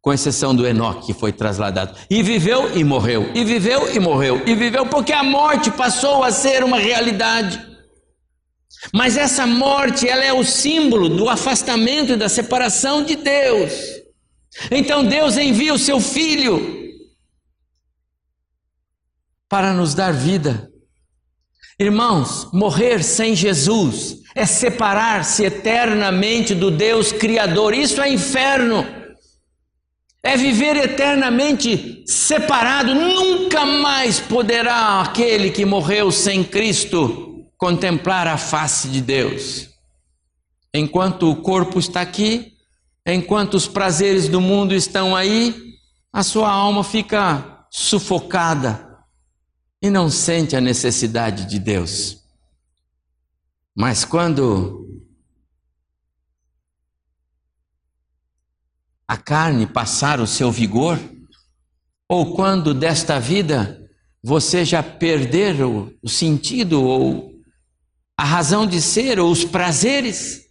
[0.00, 1.98] Com exceção do Enoque, que foi trasladado.
[2.08, 3.30] E viveu e morreu.
[3.34, 4.40] E viveu e morreu.
[4.46, 7.60] E viveu porque a morte passou a ser uma realidade.
[8.92, 13.72] Mas essa morte, ela é o símbolo do afastamento e da separação de Deus.
[14.70, 16.86] Então Deus envia o seu filho
[19.48, 20.70] para nos dar vida.
[21.78, 27.74] Irmãos, morrer sem Jesus é separar-se eternamente do Deus Criador.
[27.74, 28.86] Isso é inferno.
[30.22, 32.94] É viver eternamente separado.
[32.94, 39.68] Nunca mais poderá aquele que morreu sem Cristo contemplar a face de Deus.
[40.72, 42.52] Enquanto o corpo está aqui,
[43.06, 45.54] enquanto os prazeres do mundo estão aí,
[46.10, 48.85] a sua alma fica sufocada
[49.86, 52.24] e não sente a necessidade de Deus.
[53.74, 55.02] Mas quando
[59.06, 60.98] a carne passar o seu vigor,
[62.08, 63.88] ou quando desta vida
[64.22, 67.32] você já perder o, sentido ou
[68.16, 70.46] a razão de ser ou os prazeres.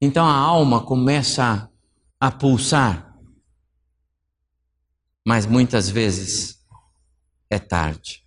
[0.00, 1.70] Então a alma começa
[2.18, 3.14] a pulsar.
[5.24, 6.59] Mas muitas vezes
[7.50, 8.22] é tarde.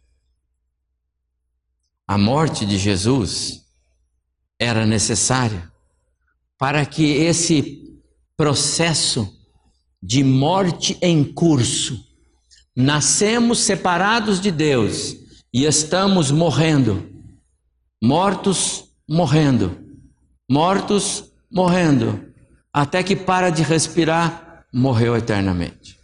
[2.06, 3.64] A morte de Jesus
[4.60, 5.72] era necessária
[6.58, 7.84] para que esse
[8.36, 9.42] processo
[10.02, 11.98] de morte em curso,
[12.76, 15.16] nascemos separados de Deus
[15.54, 17.10] e estamos morrendo,
[18.04, 19.80] mortos morrendo,
[20.50, 22.34] mortos morrendo,
[22.72, 25.98] até que para de respirar, morreu eternamente.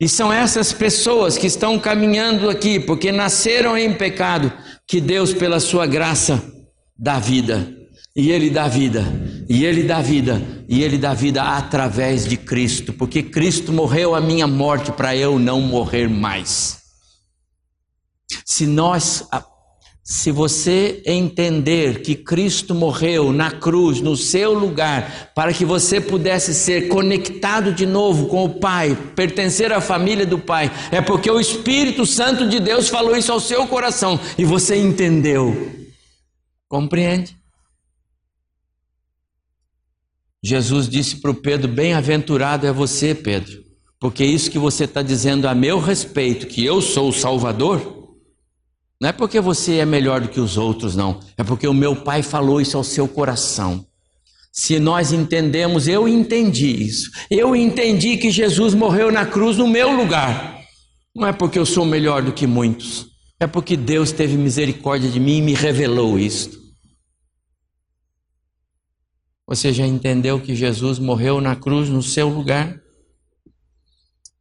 [0.00, 4.52] E são essas pessoas que estão caminhando aqui, porque nasceram em pecado,
[4.86, 6.42] que Deus, pela sua graça,
[6.98, 7.74] dá vida.
[8.14, 9.04] E Ele dá vida,
[9.46, 14.20] e Ele dá vida, e Ele dá vida através de Cristo, porque Cristo morreu a
[14.22, 16.78] minha morte para eu não morrer mais.
[18.44, 19.28] Se nós
[20.08, 26.54] se você entender que Cristo morreu na cruz, no seu lugar, para que você pudesse
[26.54, 31.40] ser conectado de novo com o Pai, pertencer à família do Pai, é porque o
[31.40, 35.72] Espírito Santo de Deus falou isso ao seu coração e você entendeu.
[36.68, 37.36] Compreende?
[40.40, 43.60] Jesus disse para o Pedro: Bem-aventurado é você, Pedro,
[43.98, 47.95] porque isso que você está dizendo a meu respeito, que eu sou o Salvador,
[49.00, 51.20] não é porque você é melhor do que os outros, não.
[51.36, 53.86] É porque o meu pai falou isso ao seu coração.
[54.50, 57.10] Se nós entendemos, eu entendi isso.
[57.30, 60.62] Eu entendi que Jesus morreu na cruz no meu lugar.
[61.14, 63.06] Não é porque eu sou melhor do que muitos.
[63.38, 66.58] É porque Deus teve misericórdia de mim e me revelou isto.
[69.46, 72.80] Você já entendeu que Jesus morreu na cruz no seu lugar?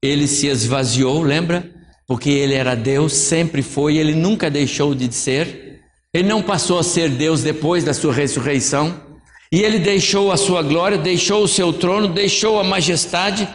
[0.02, 1.75] Ele se esvaziou, lembra?
[2.08, 5.82] Porque ele era Deus, sempre foi, ele nunca deixou de ser.
[6.14, 9.04] Ele não passou a ser Deus depois da sua ressurreição.
[9.52, 13.48] E ele deixou a sua glória, deixou o seu trono, deixou a majestade,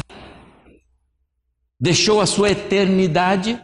[1.80, 3.60] deixou a sua eternidade.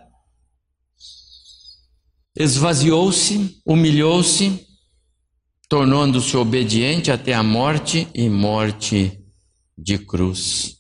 [2.39, 4.67] Esvaziou-se, humilhou-se,
[5.69, 9.21] tornando-se obediente até a morte e morte
[9.77, 10.77] de cruz.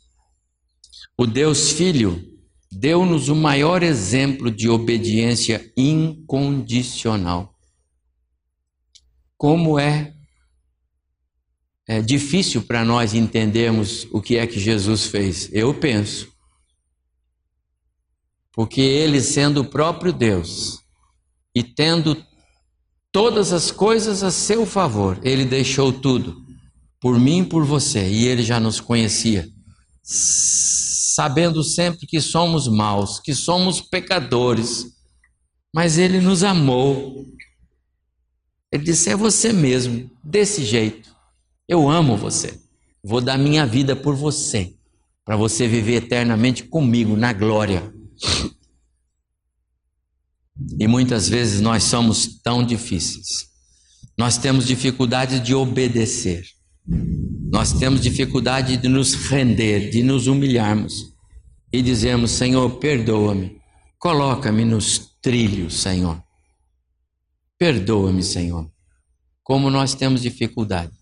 [1.18, 2.35] O Deus Filho
[2.78, 7.54] deu-nos o maior exemplo de obediência incondicional.
[9.36, 10.14] Como é,
[11.88, 16.30] é difícil para nós entendermos o que é que Jesus fez, eu penso.
[18.52, 20.80] Porque ele, sendo o próprio Deus
[21.54, 22.22] e tendo
[23.10, 26.44] todas as coisas a seu favor, ele deixou tudo
[27.00, 29.48] por mim e por você, e ele já nos conhecia
[31.16, 34.84] sabendo sempre que somos maus, que somos pecadores,
[35.74, 37.24] mas Ele nos amou.
[38.70, 41.16] Ele disse: É você mesmo, desse jeito.
[41.66, 42.60] Eu amo você.
[43.02, 44.74] Vou dar minha vida por você,
[45.24, 47.90] para você viver eternamente comigo na glória.
[50.78, 53.46] E muitas vezes nós somos tão difíceis.
[54.18, 56.44] Nós temos dificuldade de obedecer.
[56.88, 61.12] Nós temos dificuldade de nos render, de nos humilharmos
[61.72, 63.60] e dizermos: Senhor, perdoa-me,
[63.98, 66.22] coloca-me nos trilhos, Senhor.
[67.58, 68.70] Perdoa-me, Senhor.
[69.42, 70.92] Como nós temos dificuldade.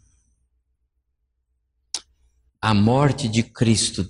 [2.61, 4.09] A morte de Cristo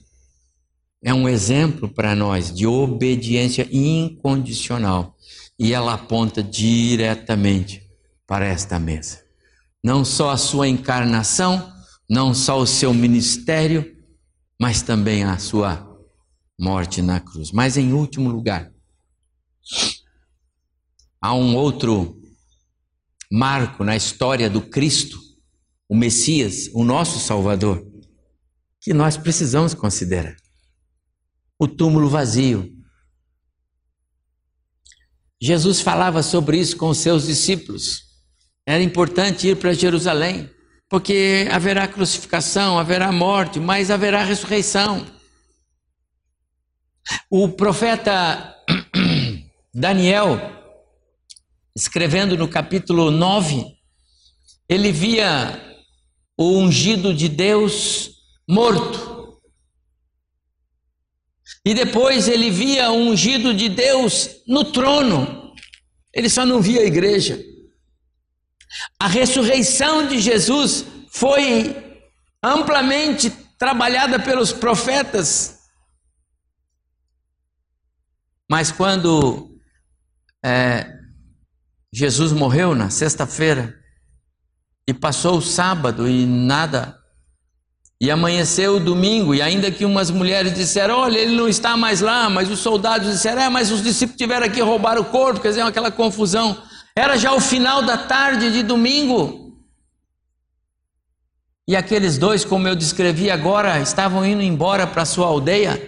[1.03, 5.16] é um exemplo para nós de obediência incondicional
[5.59, 7.83] e ela aponta diretamente
[8.27, 9.24] para esta mesa.
[9.85, 11.70] Não só a sua encarnação,
[12.09, 13.95] não só o seu ministério,
[14.59, 15.87] mas também a sua
[16.59, 17.53] morte na cruz.
[17.53, 18.72] Mas em último lugar,
[21.20, 22.18] há um outro
[23.30, 25.20] marco na história do Cristo,
[25.87, 27.87] o Messias, o nosso Salvador,
[28.80, 30.35] que nós precisamos considerar.
[31.59, 32.72] O túmulo vazio.
[35.39, 38.13] Jesus falava sobre isso com os seus discípulos.
[38.66, 40.50] Era importante ir para Jerusalém
[40.88, 45.04] porque haverá crucificação, haverá morte, mas haverá ressurreição.
[47.28, 48.54] O profeta
[49.74, 50.38] Daniel,
[51.76, 53.66] escrevendo no capítulo 9,
[54.68, 55.60] ele via
[56.38, 58.12] o ungido de Deus
[58.48, 59.40] morto.
[61.66, 65.52] E depois ele via o ungido de Deus no trono.
[66.12, 67.53] Ele só não via a igreja.
[68.99, 71.77] A ressurreição de Jesus foi
[72.43, 75.59] amplamente trabalhada pelos profetas.
[78.51, 79.59] Mas quando
[80.45, 80.87] é,
[81.93, 83.75] Jesus morreu na sexta-feira
[84.87, 86.99] e passou o sábado e nada,
[88.01, 92.03] e amanheceu o domingo, e ainda que umas mulheres disseram: Olha, ele não está mais
[92.03, 95.49] lá, mas os soldados disseram: É, mas os discípulos tiveram que roubar o corpo, quer
[95.49, 96.62] dizer, aquela confusão.
[96.97, 99.59] Era já o final da tarde de domingo.
[101.66, 105.80] E aqueles dois, como eu descrevi agora, estavam indo embora para sua aldeia,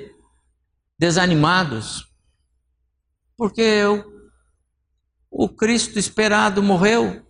[0.98, 2.06] desanimados,
[3.36, 4.04] porque o,
[5.30, 7.24] o Cristo esperado morreu.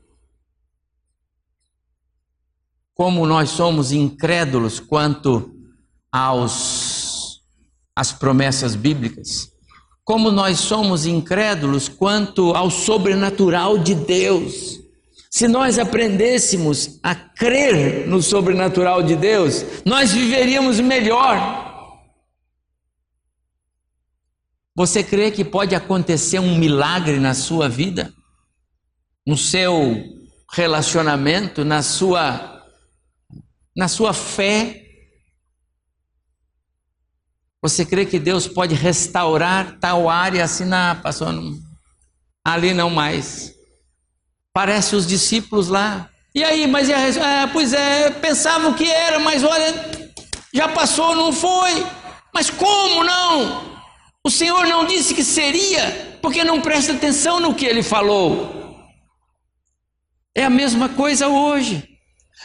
[2.95, 5.55] Como nós somos incrédulos quanto
[6.11, 7.43] aos
[7.95, 9.56] às promessas bíblicas
[10.07, 14.79] como nós somos incrédulos quanto ao sobrenatural de Deus.
[15.29, 22.07] Se nós aprendêssemos a crer no sobrenatural de Deus, nós viveríamos melhor.
[24.77, 28.15] Você crê que pode acontecer um milagre na sua vida?
[29.27, 30.05] No seu
[30.53, 32.63] relacionamento, na sua
[33.77, 34.86] na sua fé,
[37.69, 41.59] você crê que Deus pode restaurar tal área assim, na passou não,
[42.45, 43.53] ali não mais.
[44.53, 46.09] Parece os discípulos lá.
[46.33, 49.75] E aí, mas é, pois é, pensavam que era, mas olha,
[50.55, 51.85] já passou, não foi.
[52.33, 53.81] Mas como não?
[54.23, 58.79] O Senhor não disse que seria, porque não presta atenção no que ele falou.
[60.37, 61.95] É a mesma coisa hoje.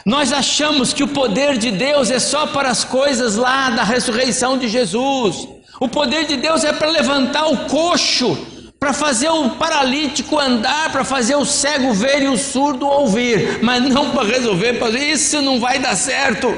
[0.04, 4.58] Nós achamos que o poder de Deus é só para as coisas lá da ressurreição
[4.58, 5.48] de Jesus.
[5.80, 8.36] O poder de Deus é para levantar o coxo,
[8.80, 13.82] para fazer o paralítico andar, para fazer o cego ver e o surdo ouvir, mas
[13.82, 16.48] não para resolver, para isso não vai dar certo.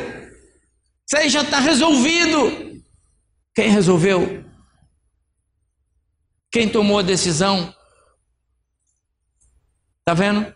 [1.07, 2.83] Isso aí já está resolvido.
[3.55, 4.43] Quem resolveu?
[6.51, 7.75] Quem tomou a decisão?
[10.01, 10.55] Está vendo?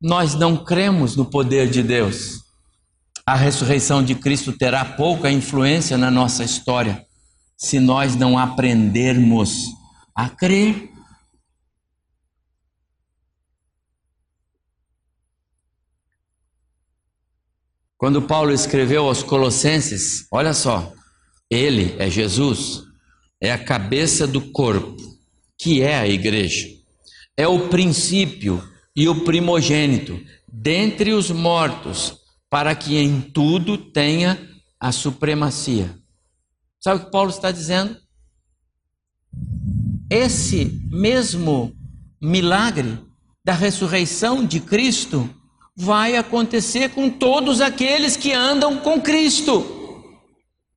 [0.00, 2.40] Nós não cremos no poder de Deus,
[3.26, 7.06] a ressurreição de Cristo terá pouca influência na nossa história
[7.56, 9.66] se nós não aprendermos
[10.14, 10.90] a crer.
[17.98, 20.90] Quando Paulo escreveu aos Colossenses, olha só,
[21.50, 22.82] ele é Jesus,
[23.38, 24.96] é a cabeça do corpo,
[25.58, 26.66] que é a igreja,
[27.36, 28.69] é o princípio
[29.00, 32.18] e o primogênito dentre os mortos,
[32.50, 34.38] para que em tudo tenha
[34.78, 35.96] a supremacia.
[36.78, 37.96] Sabe o que Paulo está dizendo?
[40.10, 41.74] Esse mesmo
[42.20, 42.98] milagre
[43.42, 45.30] da ressurreição de Cristo
[45.74, 49.79] vai acontecer com todos aqueles que andam com Cristo.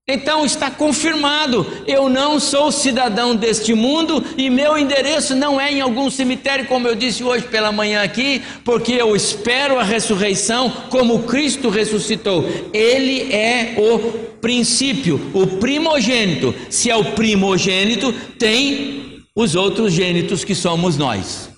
[0.06, 5.80] Então está confirmado: eu não sou cidadão deste mundo e meu endereço não é em
[5.80, 11.24] algum cemitério, como eu disse hoje pela manhã aqui, porque eu espero a ressurreição como
[11.24, 12.44] Cristo ressuscitou.
[12.74, 14.00] Ele é o
[14.42, 16.54] princípio, o primogênito.
[16.70, 21.50] Se é o primogênito, tem os outros gênitos que somos nós.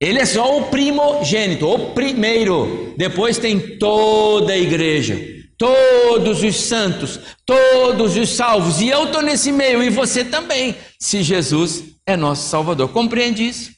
[0.00, 2.92] Ele é só o primogênito, o primeiro.
[2.96, 9.52] Depois tem toda a igreja todos os santos, todos os salvos, e eu estou nesse
[9.52, 12.88] meio, e você também, se Jesus é nosso Salvador.
[12.88, 13.70] Compreende isso?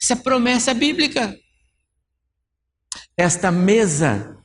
[0.00, 1.36] Isso é promessa bíblica.
[3.16, 4.36] Esta mesa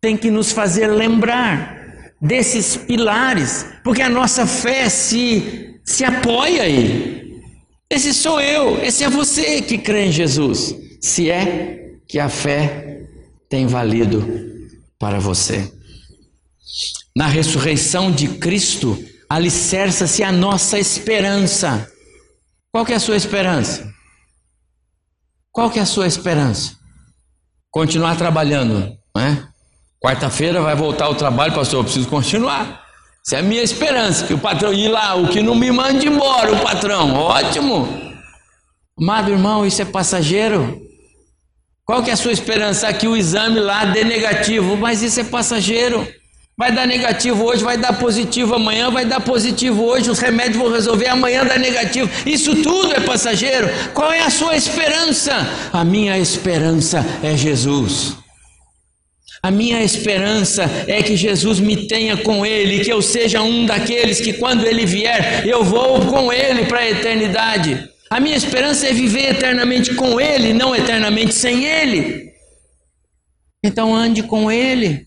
[0.00, 1.76] tem que nos fazer lembrar
[2.20, 7.40] desses pilares, porque a nossa fé se, se apoia aí.
[7.90, 13.02] Esse sou eu, esse é você que crê em Jesus, se é que a fé
[13.48, 14.24] tem valido
[14.98, 15.70] para você.
[17.16, 18.98] Na ressurreição de Cristo,
[19.28, 21.90] alicerça-se a nossa esperança.
[22.72, 23.90] Qual que é a sua esperança?
[25.52, 26.76] Qual que é a sua esperança?
[27.70, 29.48] Continuar trabalhando, né?
[30.02, 32.84] Quarta-feira vai voltar ao trabalho, pastor, eu preciso continuar.
[33.26, 36.06] Essa é a minha esperança, que o patrão ir lá, o que não me mande
[36.06, 37.14] embora, o patrão.
[37.14, 37.88] Ótimo.
[38.98, 40.80] Amado irmão, isso é passageiro.
[41.84, 42.92] Qual que é a sua esperança?
[42.92, 46.06] Que o exame lá dê negativo, mas isso é passageiro.
[46.58, 50.72] Vai dar negativo hoje, vai dar positivo amanhã, vai dar positivo hoje, os remédios vão
[50.72, 52.08] resolver, amanhã dá negativo.
[52.24, 53.68] Isso tudo é passageiro.
[53.92, 55.34] Qual é a sua esperança?
[55.70, 58.16] A minha esperança é Jesus.
[59.42, 64.18] A minha esperança é que Jesus me tenha com Ele, que eu seja um daqueles
[64.18, 67.86] que, quando Ele vier, eu vou com Ele para a eternidade.
[68.08, 72.32] A minha esperança é viver eternamente com Ele, não eternamente sem Ele.
[73.62, 75.05] Então ande com Ele.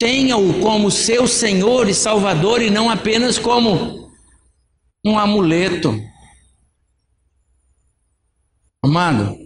[0.00, 4.10] Tenha-o como seu Senhor e Salvador e não apenas como
[5.04, 5.94] um amuleto.
[8.82, 9.36] Amado,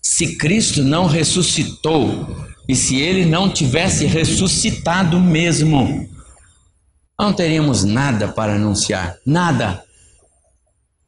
[0.00, 2.08] se Cristo não ressuscitou
[2.68, 6.08] e se ele não tivesse ressuscitado mesmo,
[7.18, 9.82] não teríamos nada para anunciar, nada.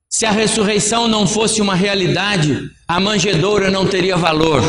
[0.09, 4.61] Se a ressurreição não fosse uma realidade, a manjedoura não teria valor.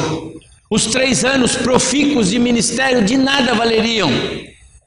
[0.74, 4.10] Os três anos profícuos de ministério de nada valeriam.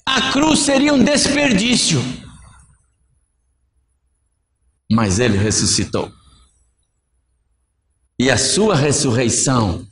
[0.06, 2.00] A cruz seria um desperdício.
[4.90, 6.10] Mas ele ressuscitou.
[8.18, 9.86] E a sua ressurreição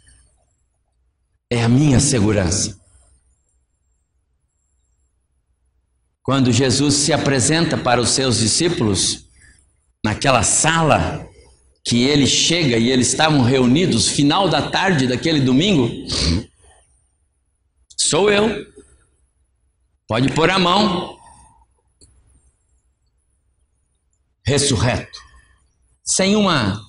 [1.51, 2.81] é a minha segurança.
[6.23, 9.27] Quando Jesus se apresenta para os seus discípulos,
[10.03, 11.29] naquela sala
[11.85, 15.91] que ele chega e eles estavam reunidos, final da tarde daquele domingo,
[17.97, 18.67] sou eu.
[20.07, 21.17] Pode pôr a mão.
[24.45, 25.19] Ressurreto.
[26.05, 26.81] Sem uma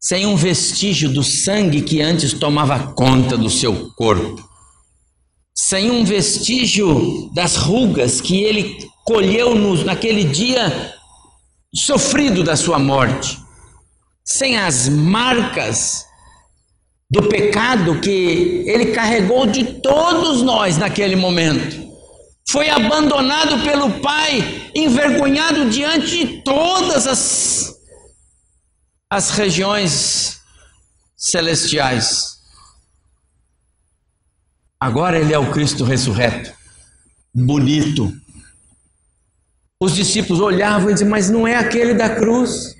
[0.00, 4.48] sem um vestígio do sangue que antes tomava conta do seu corpo.
[5.54, 10.94] Sem um vestígio das rugas que ele colheu no, naquele dia
[11.74, 13.38] sofrido da sua morte,
[14.28, 16.04] sem as marcas
[17.10, 21.88] do pecado que ele carregou de todos nós naquele momento.
[22.50, 27.74] Foi abandonado pelo Pai, envergonhado diante de todas as,
[29.10, 30.38] as regiões
[31.16, 32.36] celestiais.
[34.78, 36.52] Agora ele é o Cristo ressurreto,
[37.34, 38.12] bonito,
[39.80, 42.77] os discípulos olhavam e diziam, mas não é aquele da cruz.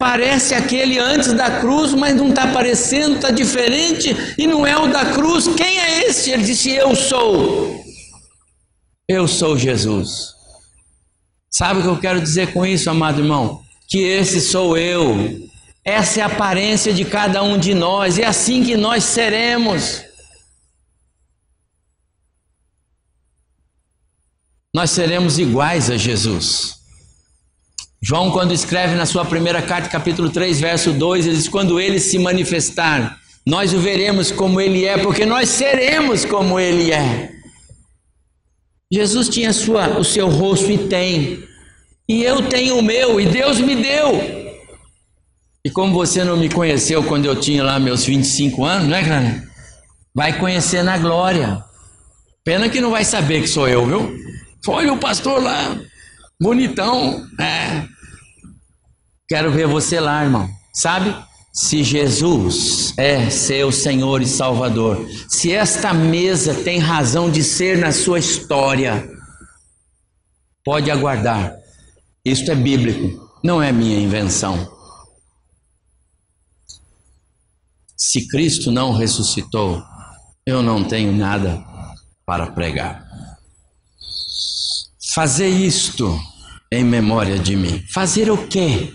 [0.00, 4.88] Parece aquele antes da cruz, mas não está parecendo, está diferente e não é o
[4.88, 5.46] da cruz.
[5.48, 6.30] Quem é esse?
[6.30, 7.84] Ele disse: Eu sou.
[9.06, 10.34] Eu sou Jesus.
[11.50, 13.62] Sabe o que eu quero dizer com isso, amado irmão?
[13.86, 15.48] Que esse sou eu.
[15.84, 20.08] Essa é a aparência de cada um de nós, é assim que nós seremos.
[24.74, 26.79] nós seremos iguais a Jesus.
[28.02, 32.00] João, quando escreve na sua primeira carta, capítulo 3, verso 2, ele diz: Quando ele
[32.00, 37.30] se manifestar, nós o veremos como ele é, porque nós seremos como ele é.
[38.90, 41.44] Jesus tinha sua, o seu rosto e tem,
[42.08, 44.40] e eu tenho o meu, e Deus me deu.
[45.62, 49.04] E como você não me conheceu quando eu tinha lá meus 25 anos, não é,
[49.04, 49.42] Clara?
[50.14, 51.62] Vai conhecer na glória.
[52.42, 54.16] Pena que não vai saber que sou eu, viu?
[54.66, 55.78] Olha o pastor lá,
[56.40, 57.26] bonitão.
[57.38, 57.86] É.
[59.28, 60.48] Quero ver você lá, irmão.
[60.72, 61.14] Sabe?
[61.52, 67.92] Se Jesus é seu Senhor e Salvador, se esta mesa tem razão de ser na
[67.92, 69.08] sua história,
[70.64, 71.56] pode aguardar.
[72.24, 74.70] Isto é bíblico, não é minha invenção.
[77.96, 79.82] Se Cristo não ressuscitou,
[80.46, 81.62] eu não tenho nada
[82.24, 83.04] para pregar.
[85.12, 86.16] Fazer isto
[86.72, 87.82] em memória de mim.
[87.92, 88.92] Fazer o quê?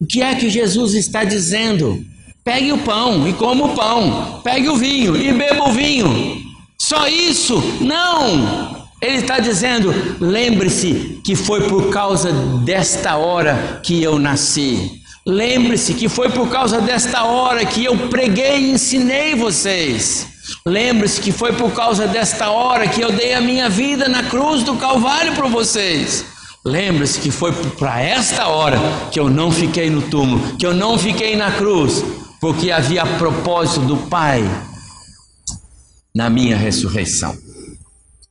[0.00, 2.04] O que é que Jesus está dizendo?
[2.44, 4.40] Pegue o pão e coma o pão.
[4.42, 6.42] Pegue o vinho e beba o vinho.
[6.78, 7.62] Só isso?
[7.80, 8.86] Não!
[9.00, 12.32] Ele está dizendo: lembre-se que foi por causa
[12.64, 15.00] desta hora que eu nasci.
[15.26, 20.26] Lembre-se que foi por causa desta hora que eu preguei e ensinei vocês.
[20.64, 24.62] Lembre-se que foi por causa desta hora que eu dei a minha vida na cruz
[24.62, 26.35] do Calvário para vocês.
[26.66, 28.76] Lembre-se que foi para esta hora
[29.12, 32.02] que eu não fiquei no túmulo, que eu não fiquei na cruz,
[32.40, 34.42] porque havia propósito do Pai
[36.12, 37.38] na minha ressurreição.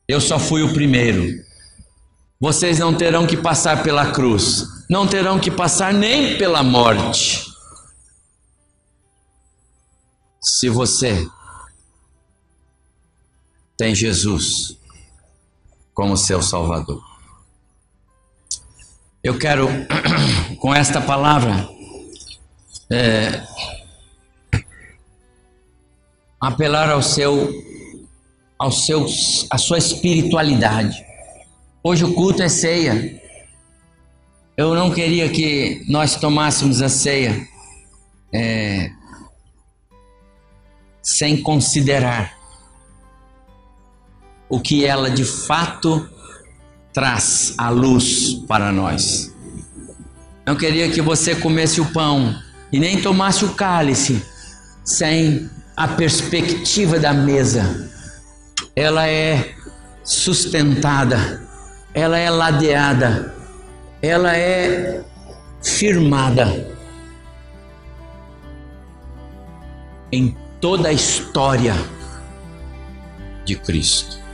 [0.06, 1.46] Eu só fui o primeiro.
[2.38, 7.46] Vocês não terão que passar pela cruz, não terão que passar nem pela morte.
[10.42, 11.26] Se você
[13.78, 14.78] tem Jesus
[15.94, 17.15] como seu Salvador.
[19.26, 19.68] Eu quero,
[20.62, 21.68] com esta palavra,
[22.92, 23.42] é,
[26.40, 27.52] apelar ao seu,
[28.60, 29.08] ao seu,
[29.50, 31.04] à sua espiritualidade.
[31.82, 33.20] Hoje o culto é ceia.
[34.56, 37.48] Eu não queria que nós tomássemos a ceia
[38.32, 38.92] é,
[41.02, 42.38] sem considerar
[44.48, 46.08] o que ela de fato
[46.96, 49.36] traz à luz para nós.
[50.46, 52.34] Não queria que você comesse o pão
[52.72, 54.26] e nem tomasse o cálice
[54.82, 57.92] sem a perspectiva da mesa.
[58.74, 59.56] Ela é
[60.06, 61.46] sustentada,
[61.94, 63.36] ela é ladeada,
[64.02, 65.04] ela é
[65.62, 66.74] firmada
[70.14, 71.76] em toda a história
[73.44, 74.25] de Cristo.